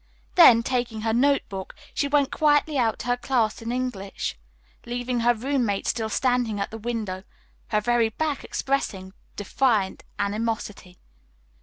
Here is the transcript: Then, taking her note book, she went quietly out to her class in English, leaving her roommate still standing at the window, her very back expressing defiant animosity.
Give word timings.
Then, 0.33 0.63
taking 0.63 1.01
her 1.01 1.13
note 1.13 1.47
book, 1.47 1.75
she 1.93 2.07
went 2.07 2.31
quietly 2.31 2.75
out 2.75 2.97
to 3.01 3.05
her 3.05 3.17
class 3.17 3.61
in 3.61 3.71
English, 3.71 4.35
leaving 4.87 5.19
her 5.19 5.35
roommate 5.35 5.85
still 5.85 6.09
standing 6.09 6.59
at 6.59 6.71
the 6.71 6.79
window, 6.79 7.21
her 7.67 7.81
very 7.81 8.09
back 8.09 8.43
expressing 8.43 9.13
defiant 9.35 10.03
animosity. 10.17 10.97